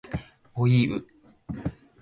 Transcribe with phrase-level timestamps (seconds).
[0.55, 1.05] おいう